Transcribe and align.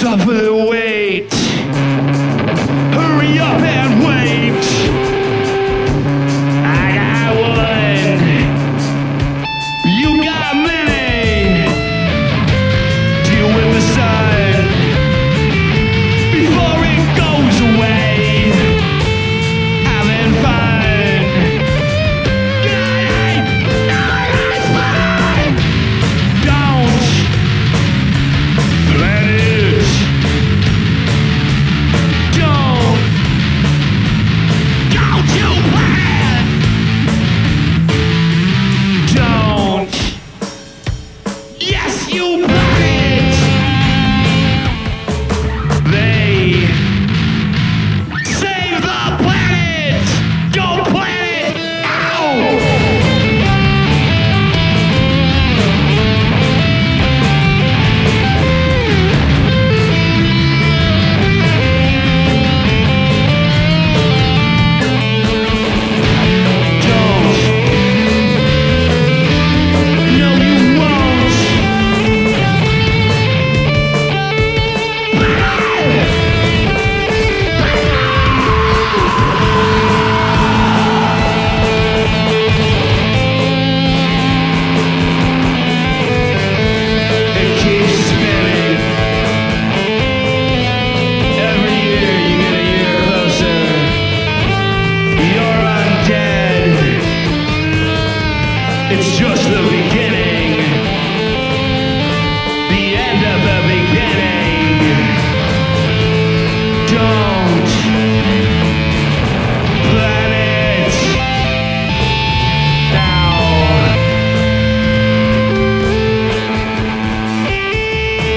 It's 0.00 0.04
just 0.04 0.28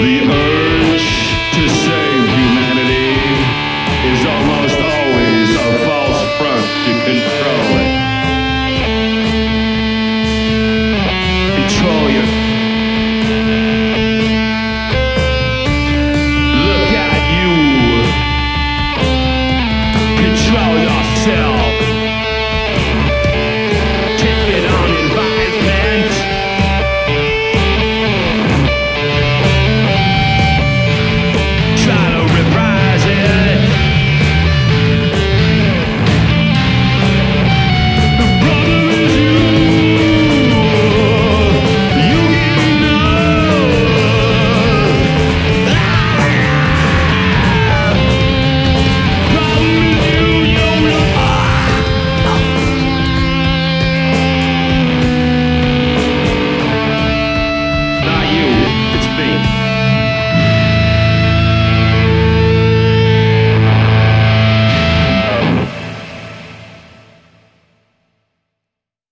The 0.02 0.20
earth. 0.22 0.61